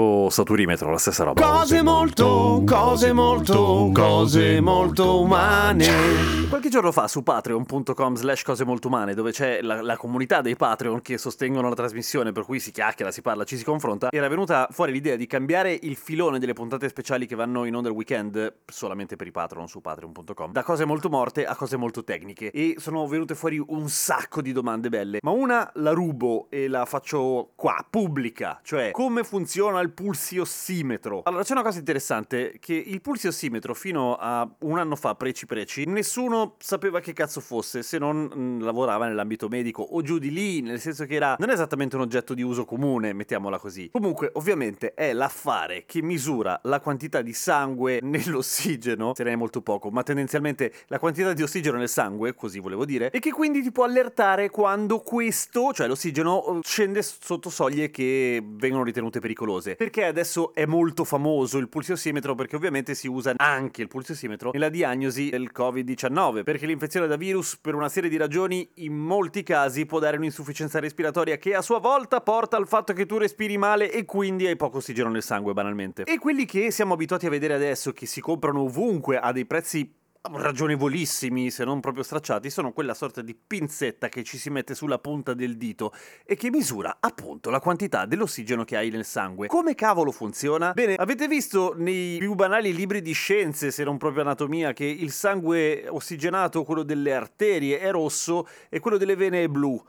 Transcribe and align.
O 0.00 0.30
saturimetro, 0.30 0.92
la 0.92 0.98
stessa 0.98 1.24
roba. 1.24 1.42
Cose 1.42 1.82
molto, 1.82 2.62
cose 2.64 3.12
molto, 3.12 3.90
cose 3.92 4.60
molto 4.60 5.22
umane. 5.22 6.46
Qualche 6.48 6.68
giorno 6.68 6.92
fa 6.92 7.08
su 7.08 7.24
patreon.com 7.24 8.14
slash 8.14 8.42
cose 8.42 8.64
molto 8.64 8.86
umane, 8.86 9.14
dove 9.14 9.32
c'è 9.32 9.60
la, 9.60 9.82
la 9.82 9.96
comunità 9.96 10.40
dei 10.40 10.54
Patreon 10.54 11.02
che 11.02 11.18
sostengono 11.18 11.68
la 11.68 11.74
trasmissione, 11.74 12.30
per 12.30 12.44
cui 12.44 12.60
si 12.60 12.70
chiacchiera, 12.70 13.10
si 13.10 13.22
parla, 13.22 13.42
ci 13.42 13.56
si 13.56 13.64
confronta, 13.64 14.10
era 14.12 14.28
venuta 14.28 14.68
fuori 14.70 14.92
l'idea 14.92 15.16
di 15.16 15.26
cambiare 15.26 15.76
il 15.82 15.96
filone 15.96 16.38
delle 16.38 16.52
puntate 16.52 16.88
speciali 16.88 17.26
che 17.26 17.34
vanno 17.34 17.64
in 17.64 17.74
onda 17.74 17.88
il 17.88 17.94
weekend 17.94 18.60
solamente 18.66 19.16
per 19.16 19.26
i 19.26 19.32
Patreon 19.32 19.66
su 19.66 19.80
patreon.com, 19.80 20.52
da 20.52 20.62
cose 20.62 20.84
molto 20.84 21.08
morte 21.08 21.44
a 21.44 21.56
cose 21.56 21.76
molto 21.76 22.04
tecniche. 22.04 22.52
E 22.52 22.76
sono 22.78 23.04
venute 23.08 23.34
fuori 23.34 23.60
un 23.66 23.88
sacco 23.88 24.40
di 24.40 24.52
domande 24.52 24.88
belle, 24.88 25.18
ma 25.22 25.32
una 25.32 25.70
la 25.74 25.90
rubo 25.90 26.46
e 26.50 26.68
la 26.68 26.86
faccio 26.86 27.50
qua, 27.56 27.84
pubblica, 27.88 28.60
cioè 28.62 28.92
come 28.92 29.24
funziona 29.24 29.80
il 29.80 29.87
pulsiossimetro. 29.90 31.22
Allora, 31.24 31.42
c'è 31.42 31.52
una 31.52 31.62
cosa 31.62 31.78
interessante, 31.78 32.56
che 32.60 32.74
il 32.74 33.00
pulsiossimetro 33.00 33.74
fino 33.74 34.16
a 34.16 34.48
un 34.60 34.78
anno 34.78 34.96
fa, 34.96 35.14
preci 35.14 35.46
preci, 35.46 35.84
nessuno 35.86 36.56
sapeva 36.58 37.00
che 37.00 37.12
cazzo 37.12 37.40
fosse 37.40 37.82
se 37.82 37.98
non 37.98 38.16
mh, 38.24 38.62
lavorava 38.62 39.06
nell'ambito 39.06 39.48
medico 39.48 39.82
o 39.82 40.02
giù 40.02 40.18
di 40.18 40.30
lì, 40.30 40.60
nel 40.60 40.80
senso 40.80 41.04
che 41.04 41.14
era 41.14 41.36
non 41.38 41.50
esattamente 41.50 41.96
un 41.96 42.02
oggetto 42.02 42.34
di 42.34 42.42
uso 42.42 42.64
comune, 42.64 43.12
mettiamola 43.12 43.58
così. 43.58 43.88
Comunque, 43.90 44.30
ovviamente, 44.34 44.94
è 44.94 45.12
l'affare 45.12 45.84
che 45.86 46.02
misura 46.02 46.58
la 46.64 46.80
quantità 46.80 47.22
di 47.22 47.32
sangue 47.32 48.00
nell'ossigeno, 48.02 49.12
se 49.14 49.24
ne 49.24 49.32
è 49.32 49.36
molto 49.36 49.60
poco, 49.60 49.90
ma 49.90 50.02
tendenzialmente 50.02 50.72
la 50.86 50.98
quantità 50.98 51.32
di 51.32 51.42
ossigeno 51.42 51.78
nel 51.78 51.88
sangue, 51.88 52.34
così 52.34 52.58
volevo 52.58 52.84
dire, 52.84 53.10
e 53.10 53.18
che 53.18 53.30
quindi 53.30 53.62
ti 53.62 53.72
può 53.72 53.84
allertare 53.84 54.50
quando 54.50 55.00
questo, 55.00 55.72
cioè 55.72 55.86
l'ossigeno, 55.86 56.60
scende 56.62 57.02
sotto 57.02 57.50
soglie 57.50 57.90
che 57.90 58.42
vengono 58.44 58.84
ritenute 58.84 59.20
pericolose. 59.20 59.67
Perché 59.76 60.04
adesso 60.04 60.54
è 60.54 60.66
molto 60.66 61.04
famoso 61.04 61.58
il 61.58 61.68
pulsiossimetro? 61.68 62.34
Perché 62.34 62.56
ovviamente 62.56 62.94
si 62.94 63.08
usa 63.08 63.34
anche 63.36 63.82
il 63.82 63.88
pulsiossimetro 63.88 64.50
nella 64.52 64.68
diagnosi 64.68 65.30
del 65.30 65.50
Covid-19, 65.54 66.42
perché 66.42 66.66
l'infezione 66.66 67.06
da 67.06 67.16
virus 67.16 67.58
per 67.60 67.74
una 67.74 67.88
serie 67.88 68.10
di 68.10 68.16
ragioni 68.16 68.68
in 68.76 68.94
molti 68.94 69.42
casi 69.42 69.86
può 69.86 69.98
dare 69.98 70.16
un'insufficienza 70.16 70.80
respiratoria 70.80 71.36
che 71.36 71.54
a 71.54 71.62
sua 71.62 71.78
volta 71.78 72.20
porta 72.20 72.56
al 72.56 72.68
fatto 72.68 72.92
che 72.92 73.06
tu 73.06 73.18
respiri 73.18 73.58
male 73.58 73.90
e 73.90 74.04
quindi 74.04 74.46
hai 74.46 74.56
poco 74.56 74.78
ossigeno 74.78 75.08
nel 75.08 75.22
sangue 75.22 75.52
banalmente. 75.52 76.04
E 76.04 76.18
quelli 76.18 76.44
che 76.44 76.70
siamo 76.70 76.94
abituati 76.94 77.26
a 77.26 77.30
vedere 77.30 77.54
adesso 77.54 77.92
che 77.92 78.06
si 78.06 78.20
comprano 78.20 78.62
ovunque 78.62 79.18
a 79.18 79.32
dei 79.32 79.46
prezzi 79.46 79.97
ragionevolissimi, 80.20 81.50
se 81.50 81.64
non 81.64 81.80
proprio 81.80 82.02
stracciati, 82.02 82.50
sono 82.50 82.72
quella 82.72 82.94
sorta 82.94 83.22
di 83.22 83.34
pinzetta 83.34 84.08
che 84.08 84.24
ci 84.24 84.36
si 84.36 84.50
mette 84.50 84.74
sulla 84.74 84.98
punta 84.98 85.34
del 85.34 85.56
dito 85.56 85.92
e 86.24 86.36
che 86.36 86.50
misura 86.50 86.98
appunto 87.00 87.50
la 87.50 87.60
quantità 87.60 88.04
dell'ossigeno 88.04 88.64
che 88.64 88.76
hai 88.76 88.90
nel 88.90 89.04
sangue. 89.04 89.46
Come 89.46 89.74
cavolo 89.74 90.10
funziona? 90.10 90.72
Bene, 90.72 90.94
avete 90.96 91.28
visto 91.28 91.74
nei 91.76 92.18
più 92.18 92.34
banali 92.34 92.74
libri 92.74 93.00
di 93.00 93.12
scienze, 93.12 93.70
se 93.70 93.84
non 93.84 93.96
proprio 93.96 94.22
anatomia, 94.22 94.72
che 94.72 94.84
il 94.84 95.12
sangue 95.12 95.86
ossigenato, 95.88 96.64
quello 96.64 96.82
delle 96.82 97.14
arterie, 97.14 97.78
è 97.78 97.90
rosso 97.90 98.46
e 98.68 98.80
quello 98.80 98.96
delle 98.96 99.16
vene 99.16 99.44
è 99.44 99.48
blu. 99.48 99.82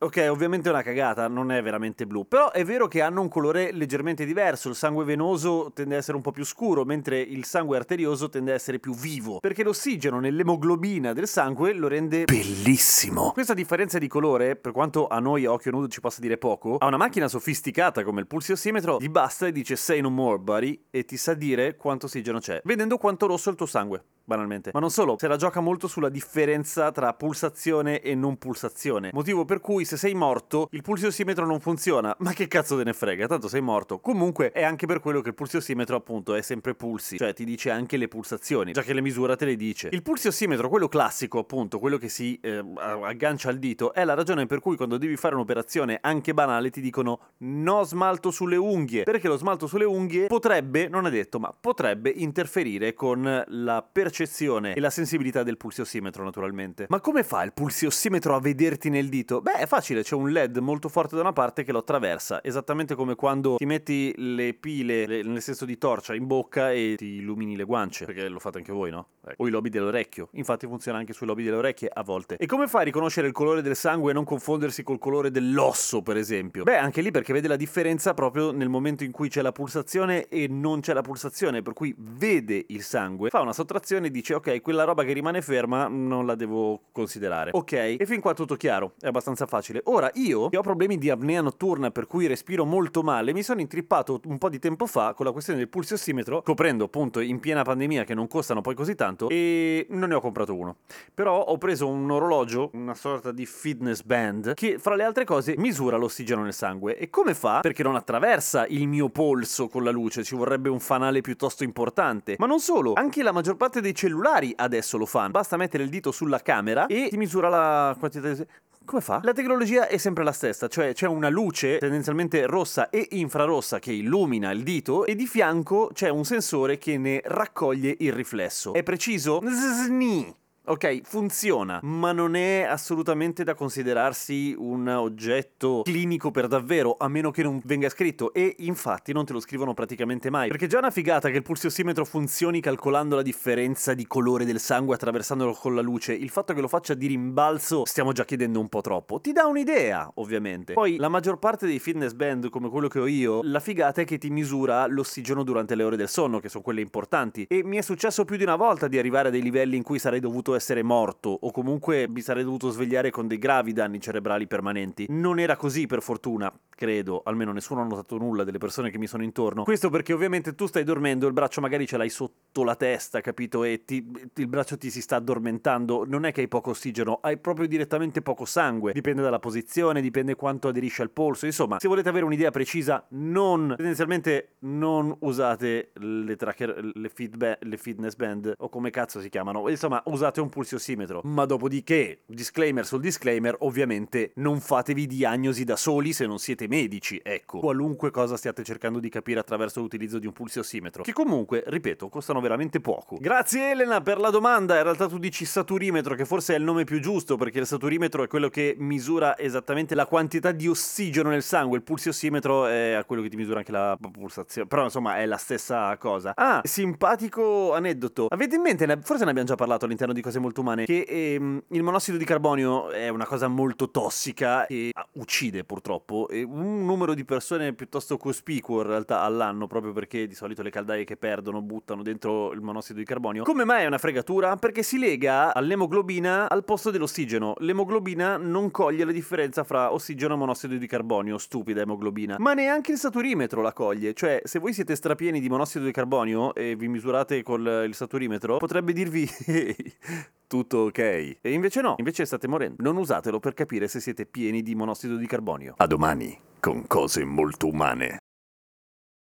Ok, 0.00 0.26
ovviamente 0.28 0.68
è 0.68 0.72
una 0.72 0.82
cagata, 0.82 1.28
non 1.28 1.52
è 1.52 1.62
veramente 1.62 2.04
blu, 2.04 2.26
però 2.26 2.50
è 2.50 2.64
vero 2.64 2.88
che 2.88 3.00
hanno 3.00 3.20
un 3.20 3.28
colore 3.28 3.70
leggermente 3.70 4.24
diverso, 4.24 4.68
il 4.68 4.74
sangue 4.74 5.04
venoso 5.04 5.70
tende 5.72 5.94
ad 5.94 6.00
essere 6.00 6.16
un 6.16 6.22
po' 6.22 6.32
più 6.32 6.44
scuro, 6.44 6.84
mentre 6.84 7.20
il 7.20 7.44
sangue 7.44 7.76
arterioso 7.76 8.28
tende 8.28 8.50
ad 8.50 8.56
essere 8.56 8.80
più 8.80 8.92
vivo, 8.92 9.38
perché 9.38 9.62
l'ossigeno 9.62 10.18
nell'emoglobina 10.18 11.12
del 11.12 11.28
sangue 11.28 11.72
lo 11.74 11.86
rende 11.86 12.24
bellissimo. 12.24 13.30
Questa 13.30 13.54
differenza 13.54 13.98
di 13.98 14.08
colore, 14.08 14.56
per 14.56 14.72
quanto 14.72 15.06
a 15.06 15.20
noi 15.20 15.44
a 15.44 15.52
occhio 15.52 15.70
nudo 15.70 15.86
ci 15.86 16.00
possa 16.00 16.20
dire 16.20 16.38
poco, 16.38 16.76
a 16.78 16.86
una 16.86 16.96
macchina 16.96 17.28
sofisticata 17.28 18.02
come 18.02 18.20
il 18.20 18.26
pulsiossimetro 18.26 18.98
gli 19.00 19.08
basta 19.08 19.46
e 19.46 19.52
dice 19.52 19.76
say 19.76 20.00
no 20.00 20.10
more 20.10 20.40
buddy 20.40 20.86
e 20.90 21.04
ti 21.04 21.16
sa 21.16 21.34
dire 21.34 21.76
quanto 21.76 22.06
ossigeno 22.06 22.40
c'è, 22.40 22.60
vedendo 22.64 22.98
quanto 22.98 23.28
rosso 23.28 23.48
è 23.48 23.52
il 23.52 23.58
tuo 23.58 23.66
sangue 23.66 24.02
banalmente. 24.24 24.70
Ma 24.72 24.80
non 24.80 24.90
solo, 24.90 25.16
se 25.18 25.28
la 25.28 25.36
gioca 25.36 25.60
molto 25.60 25.86
sulla 25.86 26.08
differenza 26.08 26.90
tra 26.92 27.12
pulsazione 27.14 28.00
e 28.00 28.14
non 28.14 28.36
pulsazione. 28.36 29.10
Motivo 29.12 29.44
per 29.44 29.60
cui 29.60 29.84
se 29.84 29.96
sei 29.96 30.14
morto, 30.14 30.68
il 30.70 30.82
pulsiossimetro 30.82 31.46
non 31.46 31.60
funziona. 31.60 32.14
Ma 32.18 32.32
che 32.32 32.48
cazzo 32.48 32.76
te 32.76 32.84
ne 32.84 32.92
frega, 32.92 33.26
tanto 33.26 33.48
sei 33.48 33.60
morto. 33.60 34.00
Comunque 34.00 34.50
è 34.52 34.62
anche 34.62 34.86
per 34.86 35.00
quello 35.00 35.20
che 35.20 35.28
il 35.28 35.34
pulsiossimetro 35.34 35.96
appunto 35.96 36.34
è 36.34 36.42
sempre 36.42 36.74
pulsi, 36.74 37.16
cioè 37.16 37.34
ti 37.34 37.44
dice 37.44 37.70
anche 37.70 37.96
le 37.96 38.08
pulsazioni, 38.08 38.72
già 38.72 38.82
che 38.82 38.94
le 38.94 39.00
misura 39.00 39.36
te 39.36 39.44
le 39.44 39.56
dice. 39.56 39.88
Il 39.92 40.02
pulsiossimetro, 40.02 40.68
quello 40.68 40.88
classico 40.88 41.38
appunto, 41.38 41.78
quello 41.78 41.98
che 41.98 42.08
si 42.08 42.38
eh, 42.40 42.64
aggancia 42.76 43.50
al 43.50 43.58
dito, 43.58 43.92
è 43.92 44.04
la 44.04 44.14
ragione 44.14 44.46
per 44.46 44.60
cui 44.60 44.76
quando 44.76 44.96
devi 44.96 45.16
fare 45.16 45.34
un'operazione 45.34 45.98
anche 46.00 46.32
banale 46.34 46.70
ti 46.70 46.80
dicono 46.80 47.20
no 47.38 47.84
smalto 47.84 48.30
sulle 48.30 48.56
unghie, 48.56 49.02
perché 49.02 49.28
lo 49.28 49.36
smalto 49.36 49.66
sulle 49.66 49.84
unghie 49.84 50.26
potrebbe, 50.26 50.88
non 50.88 51.06
è 51.06 51.10
detto, 51.10 51.38
ma 51.38 51.54
potrebbe 51.58 52.10
interferire 52.10 52.94
con 52.94 53.44
la 53.46 53.82
percezione 53.82 54.13
percezione 54.14 54.74
e 54.74 54.80
la 54.80 54.90
sensibilità 54.90 55.42
del 55.42 55.56
pulsiossimetro 55.56 56.22
naturalmente. 56.22 56.86
Ma 56.88 57.00
come 57.00 57.24
fa 57.24 57.42
il 57.42 57.52
pulsiossimetro 57.52 58.36
a 58.36 58.40
vederti 58.40 58.88
nel 58.88 59.08
dito? 59.08 59.40
Beh, 59.40 59.54
è 59.54 59.66
facile, 59.66 60.04
c'è 60.04 60.14
un 60.14 60.30
LED 60.30 60.58
molto 60.58 60.88
forte 60.88 61.16
da 61.16 61.22
una 61.22 61.32
parte 61.32 61.64
che 61.64 61.72
lo 61.72 61.78
attraversa, 61.78 62.42
esattamente 62.44 62.94
come 62.94 63.16
quando 63.16 63.56
ti 63.56 63.66
metti 63.66 64.14
le 64.16 64.54
pile, 64.54 65.06
le, 65.06 65.22
nel 65.24 65.42
senso 65.42 65.64
di 65.64 65.76
torcia, 65.76 66.14
in 66.14 66.28
bocca 66.28 66.70
e 66.70 66.94
ti 66.96 67.16
illumini 67.16 67.56
le 67.56 67.64
guance, 67.64 68.04
perché 68.04 68.28
lo 68.28 68.38
fate 68.38 68.58
anche 68.58 68.72
voi, 68.72 68.90
no? 68.90 69.08
Ecco. 69.26 69.42
O 69.42 69.48
i 69.48 69.50
lobi 69.50 69.68
dell'orecchio. 69.68 70.28
Infatti 70.32 70.66
funziona 70.66 70.98
anche 70.98 71.12
sui 71.12 71.26
lobi 71.26 71.42
delle 71.42 71.56
orecchie 71.56 71.90
a 71.92 72.04
volte. 72.04 72.36
E 72.36 72.46
come 72.46 72.68
fai 72.68 72.82
a 72.82 72.84
riconoscere 72.84 73.26
il 73.26 73.32
colore 73.32 73.62
del 73.62 73.74
sangue 73.74 74.12
e 74.12 74.14
non 74.14 74.24
confondersi 74.24 74.84
col 74.84 75.00
colore 75.00 75.32
dell'osso, 75.32 76.02
per 76.02 76.16
esempio? 76.16 76.62
Beh, 76.62 76.76
anche 76.76 77.00
lì 77.00 77.10
perché 77.10 77.32
vede 77.32 77.48
la 77.48 77.56
differenza 77.56 78.14
proprio 78.14 78.52
nel 78.52 78.68
momento 78.68 79.02
in 79.02 79.10
cui 79.10 79.28
c'è 79.28 79.42
la 79.42 79.52
pulsazione 79.52 80.28
e 80.28 80.46
non 80.46 80.80
c'è 80.80 80.92
la 80.92 81.02
pulsazione, 81.02 81.62
per 81.62 81.72
cui 81.72 81.92
vede 81.98 82.64
il 82.68 82.82
sangue, 82.82 83.30
fa 83.30 83.40
una 83.40 83.52
sottrazione 83.52 84.03
e 84.06 84.10
dice 84.10 84.34
ok, 84.34 84.60
quella 84.60 84.84
roba 84.84 85.04
che 85.04 85.12
rimane 85.12 85.42
ferma 85.42 85.88
non 85.88 86.26
la 86.26 86.34
devo 86.34 86.82
considerare. 86.92 87.50
Ok, 87.52 87.72
e 87.72 88.04
fin 88.04 88.20
qua 88.20 88.34
tutto 88.34 88.56
chiaro, 88.56 88.94
è 89.00 89.06
abbastanza 89.06 89.46
facile. 89.46 89.80
Ora 89.84 90.10
io, 90.14 90.48
che 90.48 90.56
ho 90.56 90.62
problemi 90.62 90.98
di 90.98 91.10
apnea 91.10 91.40
notturna 91.40 91.90
per 91.90 92.06
cui 92.06 92.26
respiro 92.26 92.64
molto 92.64 93.02
male, 93.02 93.32
mi 93.32 93.42
sono 93.42 93.60
intrippato 93.60 94.20
un 94.26 94.38
po' 94.38 94.48
di 94.48 94.58
tempo 94.58 94.86
fa 94.86 95.14
con 95.14 95.26
la 95.26 95.32
questione 95.32 95.58
del 95.58 95.68
pulsiossimetro, 95.68 96.42
coprendo 96.42 96.84
appunto 96.84 97.20
in 97.20 97.40
piena 97.40 97.62
pandemia 97.62 98.04
che 98.04 98.14
non 98.14 98.28
costano 98.28 98.60
poi 98.60 98.74
così 98.74 98.94
tanto, 98.94 99.28
e 99.28 99.86
non 99.90 100.08
ne 100.08 100.14
ho 100.14 100.20
comprato 100.20 100.54
uno. 100.54 100.76
Però 101.12 101.40
ho 101.40 101.58
preso 101.58 101.88
un 101.88 102.10
orologio, 102.10 102.70
una 102.74 102.94
sorta 102.94 103.32
di 103.32 103.46
fitness 103.46 104.02
band, 104.02 104.54
che 104.54 104.78
fra 104.78 104.94
le 104.94 105.04
altre 105.04 105.24
cose 105.24 105.54
misura 105.56 105.96
l'ossigeno 105.96 106.42
nel 106.42 106.52
sangue. 106.52 106.98
E 106.98 107.10
come 107.10 107.34
fa? 107.34 107.60
Perché 107.60 107.82
non 107.82 107.96
attraversa 107.96 108.66
il 108.66 108.86
mio 108.88 109.08
polso 109.08 109.68
con 109.68 109.84
la 109.84 109.90
luce, 109.90 110.24
ci 110.24 110.34
vorrebbe 110.34 110.68
un 110.68 110.80
fanale 110.80 111.20
piuttosto 111.20 111.64
importante. 111.64 112.36
Ma 112.38 112.46
non 112.46 112.60
solo, 112.60 112.92
anche 112.94 113.22
la 113.22 113.32
maggior 113.32 113.56
parte 113.56 113.80
dei 113.80 113.93
cellulari 113.94 114.52
adesso 114.56 114.98
lo 114.98 115.06
fanno. 115.06 115.30
Basta 115.30 115.56
mettere 115.56 115.82
il 115.82 115.88
dito 115.88 116.12
sulla 116.12 116.40
camera 116.40 116.86
e 116.86 117.08
ti 117.08 117.16
misura 117.16 117.48
la 117.48 117.96
quantità 117.98 118.32
di... 118.32 118.46
Come 118.84 119.00
fa? 119.00 119.20
La 119.22 119.32
tecnologia 119.32 119.88
è 119.88 119.96
sempre 119.96 120.24
la 120.24 120.32
stessa, 120.32 120.68
cioè 120.68 120.92
c'è 120.92 121.06
una 121.06 121.30
luce 121.30 121.78
tendenzialmente 121.78 122.44
rossa 122.44 122.90
e 122.90 123.08
infrarossa 123.12 123.78
che 123.78 123.92
illumina 123.92 124.50
il 124.50 124.62
dito 124.62 125.06
e 125.06 125.14
di 125.14 125.26
fianco 125.26 125.90
c'è 125.94 126.10
un 126.10 126.24
sensore 126.26 126.76
che 126.76 126.98
ne 126.98 127.22
raccoglie 127.24 127.96
il 128.00 128.12
riflesso. 128.12 128.74
È 128.74 128.82
preciso? 128.82 129.40
Zni. 129.42 130.43
Ok, 130.66 131.02
funziona, 131.04 131.78
ma 131.82 132.12
non 132.12 132.34
è 132.34 132.62
assolutamente 132.62 133.44
da 133.44 133.54
considerarsi 133.54 134.54
un 134.56 134.88
oggetto 134.88 135.82
clinico 135.84 136.30
per 136.30 136.46
davvero, 136.48 136.96
a 136.98 137.06
meno 137.06 137.30
che 137.30 137.42
non 137.42 137.60
venga 137.64 137.90
scritto, 137.90 138.32
e 138.32 138.56
infatti 138.60 139.12
non 139.12 139.26
te 139.26 139.34
lo 139.34 139.40
scrivono 139.40 139.74
praticamente 139.74 140.30
mai. 140.30 140.48
Perché 140.48 140.66
già 140.66 140.76
è 140.76 140.78
una 140.78 140.90
figata 140.90 141.28
che 141.28 141.36
il 141.36 141.42
pulsiossimetro 141.42 142.06
funzioni 142.06 142.62
calcolando 142.62 143.14
la 143.14 143.20
differenza 143.20 143.92
di 143.92 144.06
colore 144.06 144.46
del 144.46 144.58
sangue 144.58 144.94
attraversandolo 144.94 145.52
con 145.52 145.74
la 145.74 145.82
luce, 145.82 146.14
il 146.14 146.30
fatto 146.30 146.54
che 146.54 146.62
lo 146.62 146.68
faccia 146.68 146.94
di 146.94 147.08
rimbalzo 147.08 147.84
stiamo 147.84 148.12
già 148.12 148.24
chiedendo 148.24 148.58
un 148.58 148.70
po' 148.70 148.80
troppo. 148.80 149.20
Ti 149.20 149.32
dà 149.32 149.44
un'idea, 149.44 150.12
ovviamente. 150.14 150.72
Poi 150.72 150.96
la 150.96 151.10
maggior 151.10 151.38
parte 151.38 151.66
dei 151.66 151.78
fitness 151.78 152.14
band, 152.14 152.48
come 152.48 152.70
quello 152.70 152.88
che 152.88 153.00
ho 153.00 153.06
io, 153.06 153.40
la 153.42 153.60
figata 153.60 154.00
è 154.00 154.06
che 154.06 154.16
ti 154.16 154.30
misura 154.30 154.86
l'ossigeno 154.86 155.42
durante 155.42 155.74
le 155.74 155.82
ore 155.82 155.96
del 155.96 156.08
sonno, 156.08 156.40
che 156.40 156.48
sono 156.48 156.64
quelle 156.64 156.80
importanti, 156.80 157.44
e 157.50 157.62
mi 157.62 157.76
è 157.76 157.82
successo 157.82 158.24
più 158.24 158.38
di 158.38 158.44
una 158.44 158.56
volta 158.56 158.88
di 158.88 158.96
arrivare 158.96 159.28
a 159.28 159.30
dei 159.30 159.42
livelli 159.42 159.76
in 159.76 159.82
cui 159.82 159.98
sarei 159.98 160.20
dovuto 160.20 160.52
essere 160.54 160.82
morto 160.82 161.28
o 161.28 161.50
comunque 161.50 162.08
mi 162.08 162.20
sarei 162.20 162.44
dovuto 162.44 162.70
svegliare 162.70 163.10
con 163.10 163.26
dei 163.26 163.38
gravi 163.38 163.72
danni 163.72 164.00
cerebrali 164.00 164.46
permanenti. 164.46 165.06
Non 165.08 165.38
era 165.38 165.56
così 165.56 165.86
per 165.86 166.02
fortuna, 166.02 166.52
credo, 166.74 167.22
almeno 167.24 167.52
nessuno 167.52 167.80
ha 167.80 167.84
notato 167.84 168.16
nulla 168.18 168.44
delle 168.44 168.58
persone 168.58 168.90
che 168.90 168.98
mi 168.98 169.06
sono 169.06 169.22
intorno. 169.22 169.64
Questo 169.64 169.90
perché 169.90 170.12
ovviamente 170.12 170.54
tu 170.54 170.66
stai 170.66 170.84
dormendo, 170.84 171.26
il 171.26 171.32
braccio 171.32 171.60
magari 171.60 171.86
ce 171.86 171.96
l'hai 171.96 172.10
sotto 172.10 172.64
la 172.64 172.74
testa, 172.74 173.20
capito? 173.20 173.64
E 173.64 173.84
ti, 173.84 174.10
il 174.34 174.46
braccio 174.46 174.76
ti 174.76 174.90
si 174.90 175.00
sta 175.00 175.16
addormentando, 175.16 176.04
non 176.06 176.24
è 176.24 176.32
che 176.32 176.42
hai 176.42 176.48
poco 176.48 176.70
ossigeno, 176.70 177.18
hai 177.22 177.38
proprio 177.38 177.66
direttamente 177.66 178.22
poco 178.22 178.44
sangue, 178.44 178.92
dipende 178.92 179.22
dalla 179.22 179.38
posizione, 179.38 180.00
dipende 180.00 180.34
quanto 180.34 180.68
aderisce 180.68 181.02
al 181.02 181.10
polso, 181.10 181.46
insomma, 181.46 181.78
se 181.78 181.88
volete 181.88 182.08
avere 182.08 182.24
un'idea 182.24 182.50
precisa, 182.50 183.04
non, 183.10 183.74
tendenzialmente 183.76 184.56
non 184.60 185.14
usate 185.20 185.92
le 185.94 186.36
tracker, 186.36 186.90
le, 186.94 187.08
feedba- 187.08 187.58
le 187.60 187.76
fitness 187.76 188.14
band 188.14 188.54
o 188.58 188.68
come 188.68 188.90
cazzo 188.90 189.20
si 189.20 189.28
chiamano, 189.28 189.68
insomma, 189.68 190.02
usate 190.06 190.40
un 190.40 190.48
pulsiossimetro, 190.48 191.20
ma 191.24 191.44
dopodiché, 191.44 192.22
disclaimer 192.26 192.84
sul 192.86 193.00
disclaimer, 193.00 193.56
ovviamente 193.60 194.32
non 194.36 194.60
fatevi 194.60 195.06
diagnosi 195.06 195.64
da 195.64 195.76
soli 195.76 196.12
se 196.12 196.26
non 196.26 196.38
siete 196.38 196.63
medici, 196.68 197.20
ecco, 197.22 197.58
qualunque 197.58 198.10
cosa 198.10 198.36
stiate 198.36 198.62
cercando 198.62 198.98
di 198.98 199.08
capire 199.08 199.40
attraverso 199.40 199.80
l'utilizzo 199.80 200.18
di 200.18 200.26
un 200.26 200.32
pulsiossimetro, 200.32 201.02
che 201.02 201.12
comunque, 201.12 201.62
ripeto, 201.66 202.08
costano 202.08 202.40
veramente 202.40 202.80
poco. 202.80 203.16
Grazie 203.20 203.70
Elena 203.70 204.00
per 204.00 204.18
la 204.18 204.30
domanda, 204.30 204.76
in 204.76 204.82
realtà 204.82 205.06
tu 205.06 205.18
dici 205.18 205.44
saturimetro, 205.44 206.14
che 206.14 206.24
forse 206.24 206.54
è 206.54 206.58
il 206.58 206.64
nome 206.64 206.84
più 206.84 207.00
giusto, 207.00 207.36
perché 207.36 207.58
il 207.60 207.66
saturimetro 207.66 208.22
è 208.22 208.26
quello 208.28 208.48
che 208.48 208.74
misura 208.78 209.38
esattamente 209.38 209.94
la 209.94 210.06
quantità 210.06 210.52
di 210.52 210.68
ossigeno 210.68 211.30
nel 211.30 211.42
sangue, 211.42 211.76
il 211.76 211.82
pulsiossimetro 211.82 212.66
è 212.66 213.02
quello 213.06 213.22
che 213.22 213.28
ti 213.28 213.36
misura 213.36 213.58
anche 213.58 213.72
la 213.72 213.96
pulsazione, 213.98 214.68
però 214.68 214.84
insomma 214.84 215.18
è 215.18 215.26
la 215.26 215.36
stessa 215.36 215.96
cosa. 215.96 216.32
Ah, 216.34 216.60
simpatico 216.64 217.72
aneddoto. 217.74 218.26
Avete 218.28 218.56
in 218.56 218.62
mente, 218.62 218.86
forse 219.02 219.24
ne 219.24 219.30
abbiamo 219.30 219.48
già 219.48 219.54
parlato 219.54 219.84
all'interno 219.84 220.12
di 220.12 220.20
cose 220.20 220.38
molto 220.38 220.60
umane, 220.60 220.84
che 220.84 221.04
ehm, 221.08 221.62
il 221.68 221.82
monossido 221.82 222.16
di 222.16 222.24
carbonio 222.24 222.90
è 222.90 223.08
una 223.08 223.26
cosa 223.26 223.48
molto 223.48 223.90
tossica 223.90 224.66
e 224.66 224.90
ah, 224.92 225.06
uccide 225.12 225.64
purtroppo 225.64 226.28
e 226.28 226.44
un 226.54 226.84
numero 226.84 227.14
di 227.14 227.24
persone 227.24 227.72
piuttosto 227.72 228.16
cospicuo 228.16 228.82
in 228.82 228.86
realtà 228.86 229.20
all'anno, 229.20 229.66
proprio 229.66 229.92
perché 229.92 230.26
di 230.26 230.34
solito 230.34 230.62
le 230.62 230.70
caldaie 230.70 231.04
che 231.04 231.16
perdono 231.16 231.60
buttano 231.62 232.02
dentro 232.02 232.52
il 232.52 232.60
monossido 232.60 232.98
di 232.98 233.04
carbonio. 233.04 233.42
Come 233.42 233.64
mai 233.64 233.82
è 233.82 233.86
una 233.86 233.98
fregatura? 233.98 234.56
Perché 234.56 234.82
si 234.82 234.98
lega 234.98 235.52
all'emoglobina 235.54 236.48
al 236.48 236.64
posto 236.64 236.90
dell'ossigeno. 236.90 237.54
L'emoglobina 237.58 238.36
non 238.36 238.70
coglie 238.70 239.04
la 239.04 239.12
differenza 239.12 239.64
fra 239.64 239.92
ossigeno 239.92 240.34
e 240.34 240.36
monossido 240.36 240.76
di 240.76 240.86
carbonio, 240.86 241.38
stupida 241.38 241.80
emoglobina. 241.80 242.36
Ma 242.38 242.54
neanche 242.54 242.92
il 242.92 242.98
saturimetro 242.98 243.60
la 243.60 243.72
coglie, 243.72 244.14
cioè 244.14 244.40
se 244.44 244.58
voi 244.58 244.72
siete 244.72 244.94
strapieni 244.94 245.40
di 245.40 245.48
monossido 245.48 245.84
di 245.84 245.92
carbonio 245.92 246.54
e 246.54 246.76
vi 246.76 246.88
misurate 246.88 247.42
col 247.42 247.84
il 247.86 247.94
saturimetro, 247.94 248.58
potrebbe 248.58 248.92
dirvi 248.92 249.28
tutto 250.54 250.78
ok. 250.78 250.98
E 251.40 251.52
invece 251.52 251.80
no, 251.80 251.96
invece 251.98 252.24
state 252.24 252.46
morendo. 252.46 252.80
Non 252.80 252.96
usatelo 252.96 253.40
per 253.40 253.54
capire 253.54 253.88
se 253.88 253.98
siete 253.98 254.24
pieni 254.24 254.62
di 254.62 254.76
monossido 254.76 255.16
di 255.16 255.26
carbonio. 255.26 255.74
A 255.78 255.86
domani 255.88 256.38
con 256.60 256.86
cose 256.86 257.24
molto 257.24 257.66
umane. 257.66 258.23